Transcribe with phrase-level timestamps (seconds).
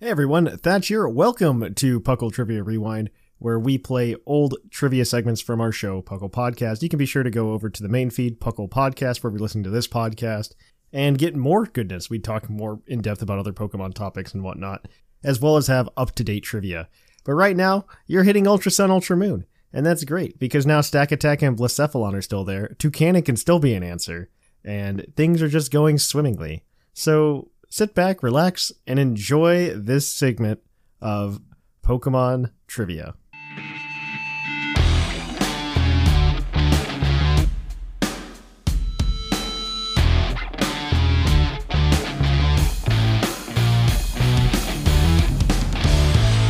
[0.00, 1.08] Hey everyone, Thatch here.
[1.08, 6.30] Welcome to PUCL Trivia Rewind, where we play old trivia segments from our show, PUCL
[6.30, 6.82] Podcast.
[6.82, 9.40] You can be sure to go over to the main feed, PUCL Podcast, where we
[9.40, 10.54] listen to this podcast
[10.92, 12.08] and get more goodness.
[12.08, 14.86] We talk more in depth about other Pokemon topics and whatnot,
[15.24, 16.88] as well as have up to date trivia.
[17.24, 21.42] But right now, you're hitting Ultra Sun, Ultra Moon, and that's great because now Stakataka
[21.42, 22.76] and Blacephalon are still there.
[22.78, 24.30] Toucannon can still be an answer,
[24.64, 26.62] and things are just going swimmingly.
[26.94, 30.60] So sit back, relax, and enjoy this segment
[31.00, 31.40] of
[31.84, 33.14] Pokemon trivia.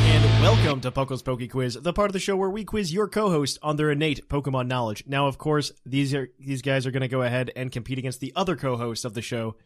[0.00, 3.08] And welcome to PUCL's Poke Quiz, the part of the show where we quiz your
[3.08, 5.02] co-host on their innate Pokemon knowledge.
[5.06, 8.20] Now, of course, these are these guys are going to go ahead and compete against
[8.20, 9.56] the other co-hosts of the show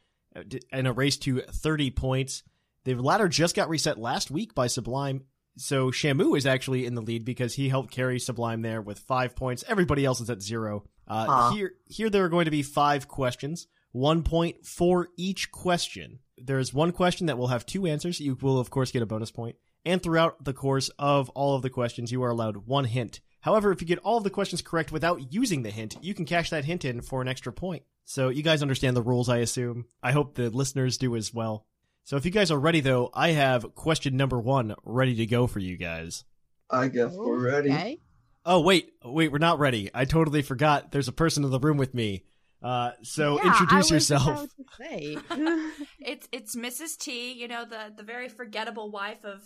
[0.72, 2.42] in a race to 30 points.
[2.84, 5.24] The ladder just got reset last week by Sublime,
[5.56, 9.36] so Shamu is actually in the lead because he helped carry Sublime there with five
[9.36, 9.64] points.
[9.69, 10.84] Everybody else is at zero.
[11.06, 11.52] Uh, Aw.
[11.52, 16.20] Here, here there are going to be five questions, one point for each question.
[16.39, 18.19] There's one question that will have two answers.
[18.19, 19.56] You will, of course, get a bonus point.
[19.84, 23.20] And throughout the course of all of the questions, you are allowed one hint.
[23.43, 26.25] However, if you get all of the questions correct without using the hint, you can
[26.25, 27.83] cash that hint in for an extra point.
[28.05, 29.85] So you guys understand the rules, I assume.
[30.03, 31.67] I hope the listeners do as well.
[32.05, 35.47] So if you guys are ready, though, I have question number one ready to go
[35.47, 36.25] for you guys.
[36.70, 37.70] I guess we're ready.
[37.70, 37.98] Okay.
[38.45, 39.89] Oh wait, wait, we're not ready.
[39.95, 40.91] I totally forgot.
[40.91, 42.25] There's a person in the room with me.
[42.61, 44.27] Uh, so Yeah, I introduce was yourself.
[44.29, 45.17] about to say.
[46.01, 46.97] It's it's Mrs.
[46.98, 49.43] T, you know the the very forgettable wife of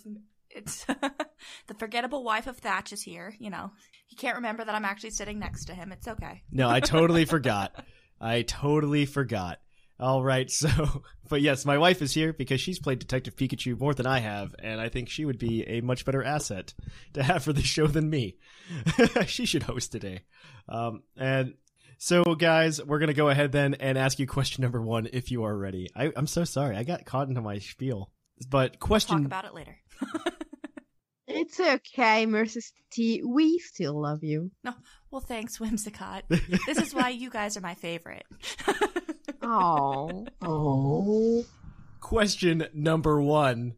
[0.49, 0.85] it's
[1.67, 3.33] the forgettable wife of Thatch is here.
[3.39, 3.71] You know
[4.07, 5.91] he can't remember that I'm actually sitting next to him.
[5.91, 6.41] It's okay.
[6.51, 7.85] No, I totally forgot.
[8.19, 9.59] I totally forgot.
[9.99, 13.93] All right, so, but yes, my wife is here because she's played Detective Pikachu more
[13.93, 16.73] than I have, and I think she would be a much better asset
[17.13, 18.37] to have for the show than me.
[19.25, 20.21] she should host today.
[20.69, 21.55] Um, and
[21.97, 25.43] so, guys, we're gonna go ahead then and ask you question number one if you
[25.43, 25.89] are ready.
[25.95, 28.11] I, I'm so sorry, I got caught into my spiel.
[28.49, 29.09] But question.
[29.09, 29.77] Talk question about it later.
[31.27, 32.71] it's okay, Mrs.
[32.91, 33.23] T.
[33.25, 34.51] We still love you.
[34.63, 34.73] No,
[35.11, 36.23] well, thanks, Whimsicott.
[36.65, 38.25] This is why you guys are my favorite.
[39.49, 40.25] Oh.
[40.41, 41.45] Oh.
[42.01, 43.75] Question number one.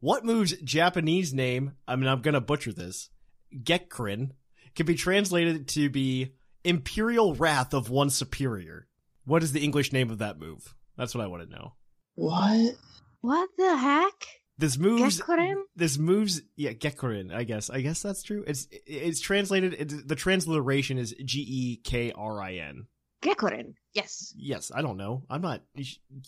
[0.00, 3.10] What move's Japanese name, I mean, I'm gonna butcher this,
[3.54, 4.30] Gekrin,
[4.74, 8.88] can be translated to be Imperial Wrath of One Superior?
[9.24, 10.74] What is the English name of that move?
[10.96, 11.74] That's what I want to know.
[12.14, 12.76] What?
[13.20, 14.26] What the heck?
[14.58, 15.20] This moves.
[15.20, 15.62] Gekkorin?
[15.74, 16.42] This moves.
[16.54, 17.34] Yeah, Gekkorin.
[17.34, 17.70] I guess.
[17.70, 18.44] I guess that's true.
[18.46, 19.74] It's it's translated.
[19.78, 22.86] It's, the transliteration is G E K R I N.
[23.22, 23.74] Gekkorin.
[23.94, 24.34] Yes.
[24.36, 25.24] Yes, I don't know.
[25.30, 25.62] I'm not.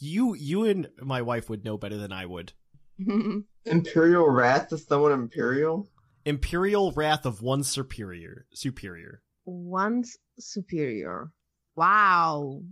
[0.00, 2.53] You you and my wife would know better than I would.
[3.66, 5.88] Imperial Wrath is someone Imperial?
[6.24, 8.47] Imperial Wrath of One Superior.
[8.54, 9.22] Superior.
[9.44, 11.32] Once superior.
[11.74, 12.62] Wow.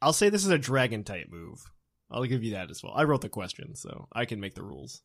[0.00, 1.62] I'll say this is a dragon type move.
[2.10, 2.92] I'll give you that as well.
[2.94, 5.02] I wrote the question, so I can make the rules.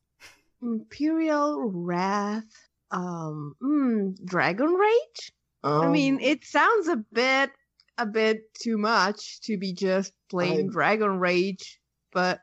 [0.62, 2.44] Imperial Wrath.
[2.92, 5.34] Um, mm, Dragon Rage?
[5.64, 7.52] Um, I mean, it sounds a bit,
[7.98, 11.80] a bit too much to be just plain I- Dragon Rage,
[12.14, 12.40] but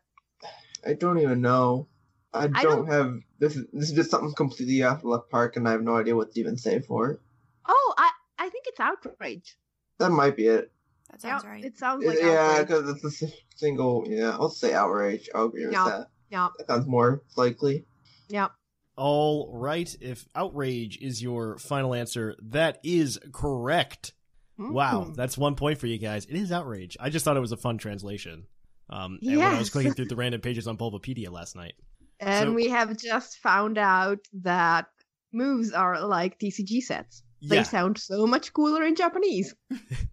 [0.86, 1.88] I don't even know.
[2.34, 3.56] I don't, I don't- have this.
[3.56, 6.16] Is, this is just something completely off the left park, and I have no idea
[6.16, 7.20] what to even say for it.
[7.66, 9.56] oh, I, I think it's Outrage.
[9.98, 10.72] That might be it.
[11.12, 11.64] That sounds Yeah, right.
[11.64, 14.04] It sounds like yeah, because it's a single.
[14.08, 15.28] Yeah, I'll say outrage.
[15.34, 15.84] I'll agree with Yeah.
[15.84, 16.06] that.
[16.30, 17.84] Yeah, That sounds more likely.
[18.28, 18.48] yeah.
[18.96, 24.12] All right, if outrage is your final answer, that is correct.
[24.58, 25.16] Wow, Mm.
[25.16, 26.26] that's one point for you guys.
[26.26, 26.96] It is outrage.
[27.00, 28.46] I just thought it was a fun translation.
[28.90, 31.72] Um, and when I was clicking through the random pages on Bulbapedia last night.
[32.20, 34.86] And So- we have just found out that
[35.32, 37.22] moves are like TCG sets.
[37.42, 39.54] They Yeah, sound so much cooler in Japanese.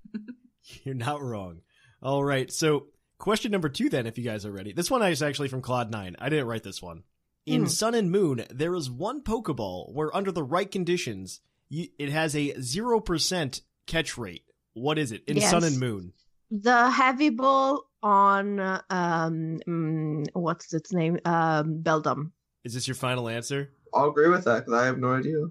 [0.90, 1.62] you're not wrong.
[2.02, 2.88] All right, so
[3.20, 4.74] question number two then, if you guys are ready.
[4.74, 6.16] This one is actually from Cloud9.
[6.18, 7.04] I didn't write this one.
[7.46, 7.68] In Hmm.
[7.68, 12.36] Sun and Moon, there is one Pokeball where, under the right conditions, you, it has
[12.36, 14.44] a 0% catch rate.
[14.74, 15.24] What is it?
[15.28, 16.14] In Sun and Moon.
[16.50, 21.20] The heavy ball on uh, um mm, what's its name?
[21.26, 22.32] Um Beldum.
[22.64, 23.72] Is this your final answer?
[23.94, 25.46] I'll agree with that because I have no idea.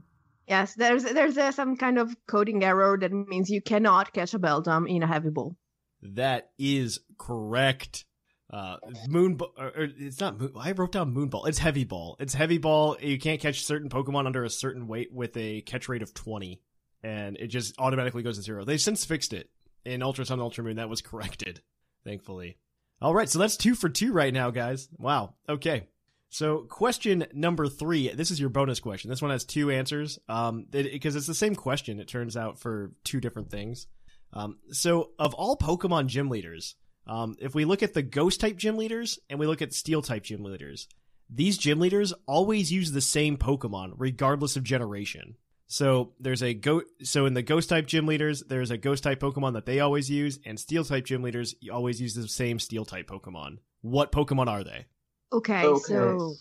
[0.48, 4.38] Yes, there's there's uh, some kind of coding error that means you cannot catch a
[4.38, 5.56] Beldum in a heavy ball.
[6.02, 8.04] That is correct.
[8.50, 8.78] Uh,
[9.08, 10.52] moon, or, or it's not moon.
[10.56, 11.44] I wrote down moon ball.
[11.44, 12.16] It's heavy ball.
[12.18, 12.96] It's heavy ball.
[12.98, 16.62] You can't catch certain Pokemon under a certain weight with a catch rate of twenty,
[17.02, 18.64] and it just automatically goes to zero.
[18.64, 19.50] They've since fixed it
[19.84, 20.76] in Ultra Sun, Ultra Moon.
[20.76, 21.60] That was corrected,
[22.04, 22.56] thankfully.
[23.02, 24.88] All right, so that's two for two right now, guys.
[24.96, 25.34] Wow.
[25.46, 25.88] Okay.
[26.30, 28.08] So, question number three.
[28.12, 29.08] This is your bonus question.
[29.08, 30.18] This one has two answers.
[30.28, 32.00] Um, because it's the same question.
[32.00, 33.86] It turns out for two different things.
[34.32, 36.76] Um, so of all Pokemon gym leaders,
[37.06, 40.02] um, if we look at the Ghost type gym leaders and we look at Steel
[40.02, 40.88] type gym leaders,
[41.30, 45.36] these gym leaders always use the same Pokemon regardless of generation.
[45.66, 46.82] So there's a go.
[47.02, 50.10] So in the Ghost type gym leaders, there's a Ghost type Pokemon that they always
[50.10, 53.58] use, and Steel type gym leaders always use the same Steel type Pokemon.
[53.82, 54.86] What Pokemon are they?
[55.32, 55.78] Okay, Okay.
[55.78, 56.34] so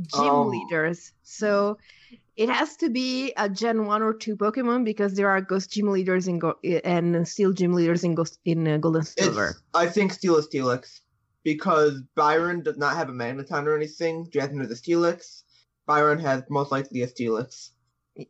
[0.00, 1.12] gym Um, leaders.
[1.22, 1.78] So
[2.36, 5.88] it has to be a Gen one or two Pokemon because there are Ghost gym
[5.90, 9.56] leaders in Go- and Steel gym leaders in Ghost in uh, Gold and Silver.
[9.74, 11.00] I think Steel is Steelix
[11.44, 14.28] because Byron does not have a Magneton or anything.
[14.30, 15.42] Jasmine is a Steelix.
[15.86, 17.70] Byron has most likely a Steelix.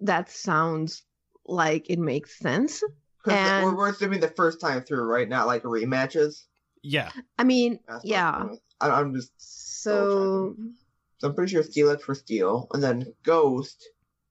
[0.00, 1.02] That sounds
[1.46, 2.82] like it makes sense.
[3.22, 5.28] 'Cause And- we're, we're assuming the first time through, right?
[5.28, 6.44] Not like rematches.
[6.82, 8.46] Yeah, I mean, That's yeah.
[8.80, 9.32] I'm, just.
[9.82, 10.54] So
[11.18, 13.82] So I'm pretty sure Steelix for Steel, and then Ghost.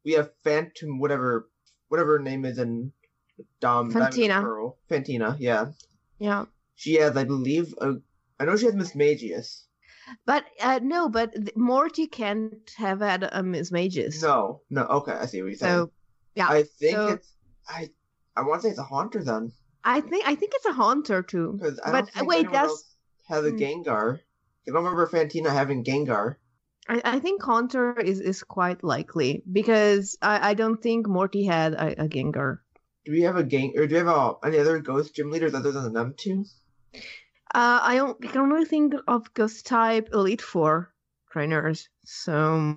[0.06, 1.50] We have Phantom, whatever,
[1.90, 2.92] whatever her name is in
[3.60, 3.92] Dom.
[3.92, 4.42] Fantina.
[4.42, 4.78] Pearl.
[4.90, 5.68] Fantina, yeah.
[6.20, 7.96] yeah, She has, I believe, a.
[8.40, 9.64] I know she has Mismagius.
[10.26, 14.22] but uh, no, but Morty can't have had a Mismagius.
[14.24, 14.84] No, no.
[14.84, 15.74] Okay, I see what you're saying.
[15.76, 15.92] So
[16.36, 17.34] yeah, I think so- it's.
[17.68, 17.90] I.
[18.38, 19.52] I want to say it's a Haunter then,
[19.84, 21.60] I think I think it's a Haunter too.
[21.62, 22.96] But, wait, that's-
[23.28, 23.58] has a Hmm.
[23.58, 24.20] Gengar.
[24.68, 26.36] I don't remember Fantina having Gengar.
[26.88, 31.74] I, I think Haunter is, is quite likely because I, I don't think Morty had
[31.74, 32.60] a, a Gengar.
[33.06, 35.54] Do we have a Gang or do we have uh any other Ghost gym leaders
[35.54, 36.46] other than them two?
[37.54, 40.94] Uh, I, don't, I can only think of Ghost type Elite Four
[41.32, 41.90] trainers.
[42.06, 42.74] So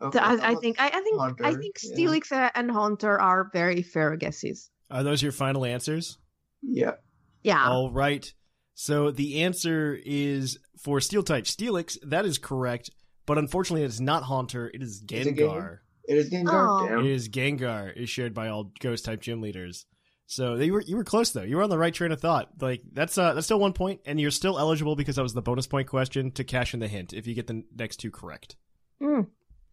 [0.00, 1.96] Okay, th- I, I think I, I think I Haunter, think yeah.
[1.96, 4.70] Steelix and Haunter are very fair guesses.
[4.90, 6.18] are those your final answers?
[6.62, 6.94] Yeah.
[7.42, 7.68] Yeah.
[7.68, 8.32] All right.
[8.80, 11.98] So the answer is for Steel type Steelix.
[12.04, 12.90] That is correct,
[13.26, 14.70] but unfortunately, it's not Haunter.
[14.72, 15.78] It is Is Gengar.
[16.06, 16.82] It is Gengar.
[16.84, 16.86] Oh.
[16.88, 17.00] Damn.
[17.00, 17.92] It is Gengar.
[17.96, 19.84] Is shared by all Ghost type gym leaders.
[20.26, 21.42] So you were you were close though.
[21.42, 22.50] You were on the right train of thought.
[22.60, 25.42] Like that's uh that's still one point, and you're still eligible because that was the
[25.42, 28.54] bonus point question to cash in the hint if you get the next two correct.
[29.02, 29.22] Hmm.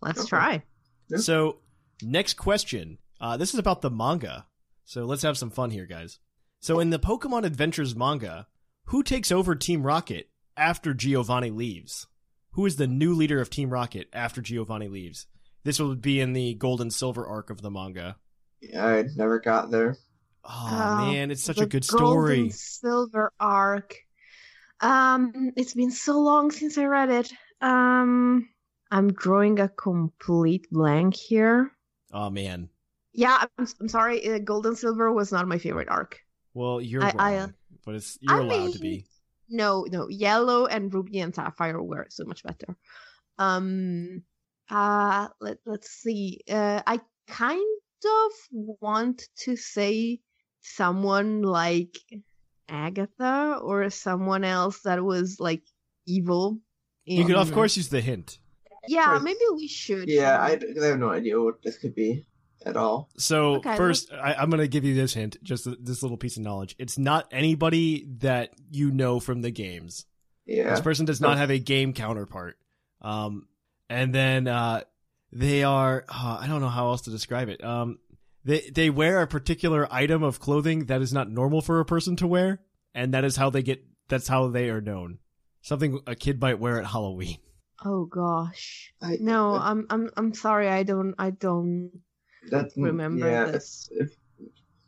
[0.02, 0.30] Let's Okay.
[0.30, 0.64] try.
[1.12, 1.18] Yeah.
[1.20, 1.58] So
[2.02, 2.98] next question.
[3.22, 4.48] Uh, this is about the manga.
[4.84, 6.18] So let's have some fun here, guys.
[6.60, 8.48] So in the Pokemon Adventures manga,
[8.86, 12.08] who takes over Team Rocket after Giovanni leaves?
[12.52, 15.28] Who is the new leader of Team Rocket after Giovanni leaves?
[15.64, 18.18] This will be in the Gold and Silver arc of the manga.
[18.62, 19.98] Yeah, I never got there.
[20.44, 22.40] Oh Oh, man, it's such a good Gold story.
[22.42, 23.96] and Silver arc.
[24.80, 27.32] Um, it's been so long since I read it.
[27.62, 28.48] Um,
[28.92, 31.72] I'm drawing a complete blank here.
[32.14, 32.70] Oh man.
[33.14, 34.28] Yeah, I'm, I'm sorry.
[34.30, 36.20] Uh, Gold and Silver was not my favorite arc.
[36.54, 37.48] Well, you're I- wrong, I, uh,
[37.86, 39.06] but it's you're I allowed to be.
[39.48, 42.76] No, no, Yellow and Ruby and Sapphire were so much better.
[43.38, 44.24] Um,
[44.70, 46.42] uh, let let's see.
[46.50, 47.62] Uh, I kind
[48.06, 48.32] of
[48.82, 50.20] want to say
[50.62, 51.96] someone like
[52.68, 55.64] Agatha or someone else that was like
[56.08, 56.60] evil.
[57.06, 58.40] You could, of course, use the hint.
[58.88, 60.10] Yeah, maybe we should.
[60.10, 62.26] Yeah, I, 'cause I have no idea what this could be
[62.66, 63.10] at all.
[63.18, 66.38] So Okay, first, I, I'm going to give you this hint, just this little piece
[66.38, 66.76] of knowledge.
[66.78, 70.06] It's not anybody that you know from the games.
[70.46, 70.70] Yeah.
[70.72, 72.58] This person does not have a game counterpart.
[73.02, 73.48] Um,
[73.90, 74.82] and then uh,
[75.32, 77.64] they are uh, I don't know how else to describe it.
[77.64, 78.00] Um,
[78.44, 82.16] they they wear a particular item of clothing that is not normal for a person
[82.18, 82.62] to wear,
[82.94, 83.84] and that is how they get.
[84.08, 85.18] That's how they are known.
[85.62, 87.38] Something a kid might wear at Halloween.
[87.84, 88.94] Oh gosh.
[89.02, 90.70] I, No, that- I'm I'm I'm sorry.
[90.70, 91.92] I don't I don't
[92.50, 93.90] that's remember yeah, this.
[93.92, 94.12] If,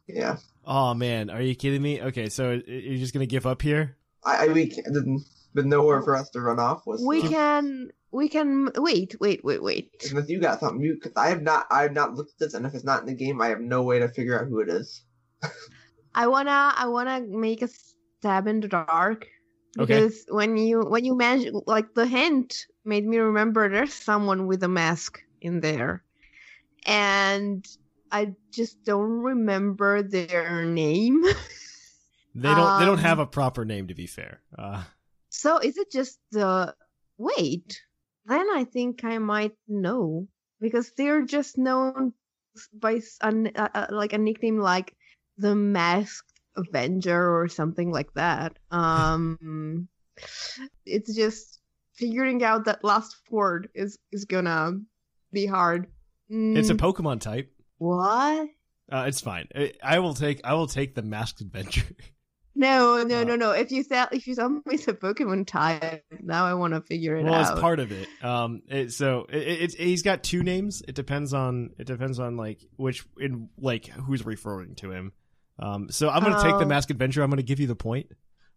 [0.08, 0.38] yeah.
[0.66, 2.02] Oh man, are you kidding me?
[2.02, 3.98] Okay, so you're just gonna give up here?
[4.24, 5.24] I, I we can't, didn't,
[5.54, 7.04] but nowhere for us to run off was.
[7.06, 9.92] we so- can we can wait wait wait wait.
[10.10, 12.54] Unless you got something, you because I have not, I have not looked at this,
[12.54, 14.60] and if it's not in the game, I have no way to figure out who
[14.60, 15.04] it is.
[16.16, 19.28] I wanna I wanna make a stab in the dark
[19.80, 19.86] Okay.
[20.02, 24.64] because when you when you mention like the hint made me remember there's someone with
[24.64, 26.04] a mask in there,
[26.86, 27.66] and
[28.12, 31.24] I just don't remember their name.
[32.36, 32.78] They don't.
[32.78, 34.42] they don't Um, have a proper name, to be fair.
[34.56, 34.84] Uh,
[35.30, 36.76] so is it just the
[37.18, 37.82] wait?
[38.26, 40.28] Then I think I might know
[40.62, 42.14] because they're just known
[42.74, 44.94] by an, uh, like a nickname like
[45.40, 48.60] the Masked Avenger or something like that.
[48.72, 49.88] Um,
[50.86, 51.60] it's just
[51.96, 54.74] figuring out that last word is is gonna
[55.32, 55.88] be hard.
[56.30, 57.52] It's a Mm, Pokemon type.
[57.78, 58.48] what?
[58.92, 59.48] Uh, it's fine.
[59.56, 60.42] I, I will take.
[60.44, 61.86] I will take the masked adventure.
[62.60, 63.52] No, no, Uh, no, no.
[63.52, 66.82] If you tell if you tell me it's a Pokemon type, now I want to
[66.82, 67.52] figure it well, out.
[67.52, 68.08] it's part of it.
[68.24, 70.82] Um, it, so it, it, it's he's got two names.
[70.88, 75.12] It depends on it depends on like which in like who's referring to him.
[75.60, 76.68] Um, so I'm gonna take the Oh.
[76.68, 77.22] Mask Adventure.
[77.22, 78.08] I'm gonna give you the point.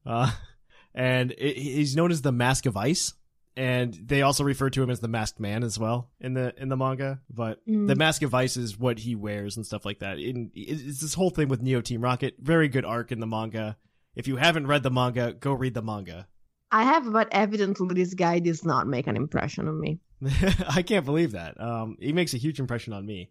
[0.07, 0.31] Uh,
[0.95, 3.13] and it, he's known as the Mask of Ice,
[3.57, 6.69] and they also refer to him as the Masked Man as well in the in
[6.69, 7.21] the manga.
[7.29, 7.89] But Mm.
[7.89, 10.19] the Mask of Ice is what he wears and stuff like that.
[10.19, 12.37] In it's this whole thing with Neo Team Rocket.
[12.41, 13.77] Very good arc in the manga.
[14.15, 16.27] If you haven't read the manga, go read the manga.
[16.73, 20.01] I have, but evidently this guy does not make an impression on me.
[20.69, 21.61] I can't believe that.
[21.61, 23.31] Um, he makes a huge impression on me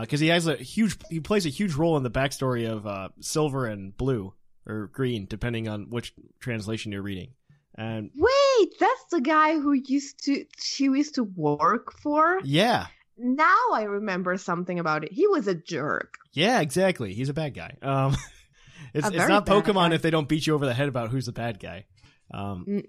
[0.00, 0.96] because he has a huge.
[1.10, 4.32] He plays a huge role in the backstory of uh, Silver and Blue
[4.66, 7.32] or Green, depending on which translation you're reading.
[7.74, 8.32] And Wait,
[8.80, 12.40] that's the guy who used to she used to work for.
[12.44, 12.86] yeah,
[13.16, 15.12] Now I remember something about it.
[15.12, 16.14] He was a jerk.
[16.32, 17.14] yeah, exactly.
[17.14, 17.76] He's a bad guy.
[17.82, 18.16] Um,
[18.94, 19.94] it's it's not Pokemon guy.
[19.94, 21.86] if they don't beat you over the head about who's the bad guy.
[22.32, 22.82] Um,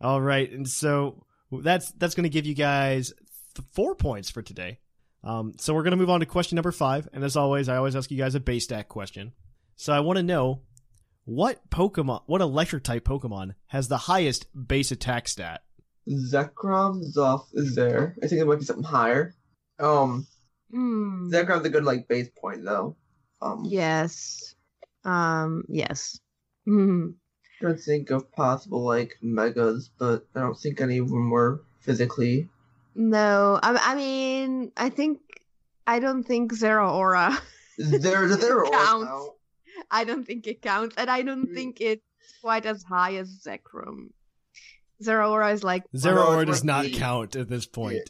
[0.00, 3.12] All right, and so that's that's going to give you guys
[3.54, 4.78] th- four points for today.
[5.24, 7.76] Um, so we're going to move on to question number five, and as always, I
[7.76, 9.32] always ask you guys a base stat question.
[9.76, 10.62] So I want to know
[11.24, 15.62] what Pokemon, what electric type Pokemon has the highest base attack stat?
[16.08, 18.16] Zekrom Zoff is there.
[18.22, 19.34] I think it might be something higher.
[19.78, 20.26] Um,
[20.70, 21.28] Hmm.
[21.30, 22.96] Zekrom's a good like base point though.
[23.42, 24.54] Um, Yes.
[25.04, 25.64] Um.
[25.68, 26.18] Yes.
[26.64, 27.10] Hmm.
[27.60, 32.48] don't think of possible like megas, but I don't think any of them were physically.
[32.94, 33.58] No.
[33.62, 33.76] I.
[33.92, 35.20] I mean, I think.
[35.86, 37.38] I don't think Zeraora.
[37.76, 39.10] There, there Counts.
[39.92, 41.54] Are I don't think it counts, and I don't Mm.
[41.54, 42.02] think it's
[42.40, 44.08] quite as high as Zekrom.
[45.02, 46.98] Zeraora is like Zero no, Aura does not eighty.
[46.98, 48.00] count at this point.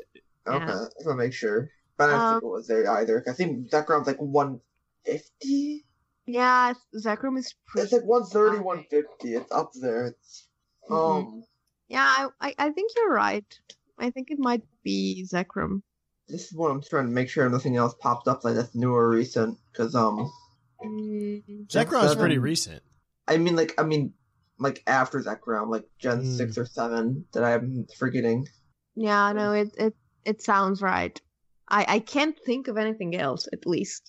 [0.46, 0.64] Okay, Yeah.
[0.64, 1.70] I just want to make sure.
[1.96, 3.24] But I don't Um, think it was there either.
[3.28, 5.84] I think Zekrom's like 150.
[6.26, 7.84] yeah, Zekrom is pretty.
[7.84, 8.62] It's like 130, high.
[8.62, 9.34] 150.
[9.34, 10.06] It's up there.
[10.08, 10.48] It's
[10.90, 10.96] Mhm.
[10.96, 11.44] um.
[11.88, 13.44] Yeah, I, I I think you're right.
[13.98, 15.82] I think it might be Zekrom.
[16.28, 18.94] This is what I'm trying to make sure nothing else popped up like that's new
[18.94, 19.58] or recent.
[19.70, 20.30] Because um,
[20.84, 22.82] Mm, Zekrom is pretty recent.
[23.28, 24.14] I mean like I mean
[24.58, 26.36] like after Zekrom, like Gen Hmm.
[26.36, 28.46] six or seven that I'm forgetting.
[28.94, 31.20] yeah, no, it it it sounds right.
[31.68, 34.02] I I can't think of anything else at least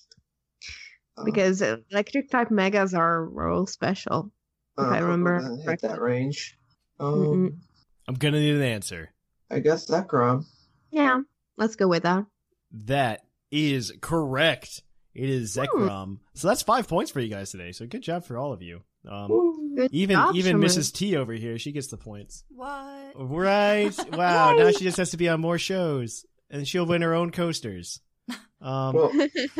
[1.17, 4.31] Uh, because uh, electric type megas are, are all special.
[4.77, 6.57] don't if I remember we're hit that range.
[6.99, 7.57] Um, Mm-mm.
[8.07, 9.13] I'm gonna need an answer.
[9.51, 10.45] I guess Zekrom.
[10.91, 11.21] Yeah,
[11.57, 12.25] let's go with that.
[12.71, 14.81] That is correct.
[15.15, 15.55] It is.
[15.55, 16.17] Zekrom.
[16.33, 17.71] So that's five points for you guys today.
[17.71, 18.81] So good job for all of you.
[19.09, 20.65] Um, Good even job, even Shimmer.
[20.67, 20.93] Mrs.
[20.93, 22.43] T over here, she gets the points.
[22.49, 23.11] What?
[23.15, 23.91] Right.
[24.11, 24.53] Wow.
[24.55, 27.99] now she just has to be on more shows, and she'll win her own coasters.
[28.61, 29.11] Um, Well,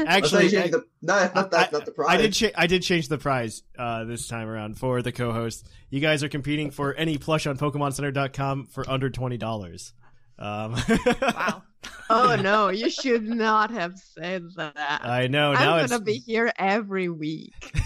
[0.08, 2.10] actually, not change the, no, that's not, that's I- not the prize.
[2.10, 2.32] I did.
[2.34, 5.68] Cha- I did change the prize uh, this time around for the co-host.
[5.90, 9.92] You guys are competing for any plush on PokemonCenter.com for under twenty dollars.
[10.40, 10.76] Um,
[11.22, 11.64] Wow.
[12.10, 15.02] oh no, you should not have said that.
[15.04, 15.54] I know.
[15.54, 17.54] Now I'm it's gonna be here every week.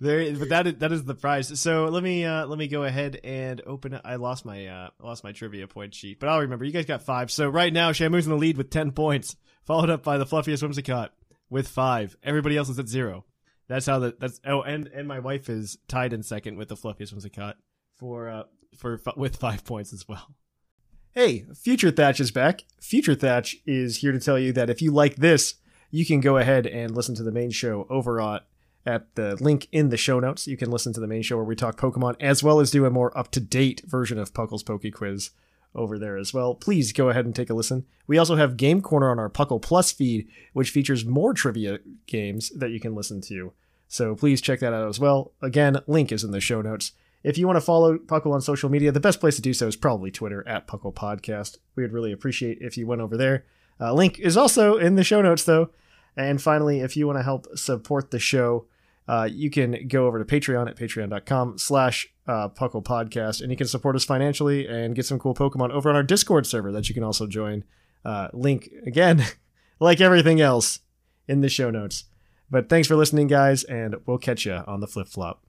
[0.00, 1.58] there, but that is, that is the prize.
[1.60, 3.94] So let me uh, let me go ahead and open.
[3.94, 4.02] it.
[4.04, 6.64] I lost my uh, lost my trivia point sheet, but I'll remember.
[6.64, 7.30] You guys got five.
[7.30, 10.62] So right now, Shamu's in the lead with ten points, followed up by the fluffiest
[10.62, 11.10] whimsicott
[11.50, 12.16] with five.
[12.22, 13.24] Everybody else is at zero.
[13.68, 16.76] That's how the that's oh, and and my wife is tied in second with the
[16.76, 17.54] fluffiest whimsicott
[17.96, 18.42] for uh
[18.76, 20.34] for with five points as well.
[21.12, 22.64] Hey, Future Thatch is back.
[22.80, 25.56] Future Thatch is here to tell you that if you like this,
[25.90, 28.40] you can go ahead and listen to the main show over on
[28.84, 30.46] at the link in the show notes.
[30.46, 32.84] You can listen to the main show where we talk Pokemon as well as do
[32.86, 35.30] a more up to date version of PUCL's Poke Quiz
[35.74, 36.54] over there as well.
[36.54, 37.86] Please go ahead and take a listen.
[38.06, 42.50] We also have Game Corner on our PUCL Plus feed, which features more trivia games
[42.50, 43.52] that you can listen to.
[43.88, 45.32] So please check that out as well.
[45.42, 46.92] Again, link is in the show notes.
[47.24, 49.68] If you want to follow PUCL on social media, the best place to do so
[49.68, 51.58] is probably Twitter at PUCL Podcast.
[51.76, 53.44] We would really appreciate if you went over there.
[53.80, 55.70] Uh, link is also in the show notes, though.
[56.16, 58.66] And finally, if you want to help support the show,
[59.08, 63.56] uh, you can go over to Patreon at patreon.com slash uh, PUCL Podcast, and you
[63.56, 66.88] can support us financially and get some cool Pokemon over on our Discord server that
[66.88, 67.64] you can also join.
[68.04, 69.24] Uh, link, again,
[69.80, 70.80] like everything else,
[71.28, 72.04] in the show notes.
[72.50, 75.42] But thanks for listening, guys, and we'll catch you on the flip flop.